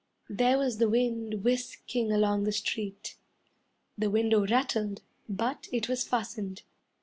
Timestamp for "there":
0.31-0.57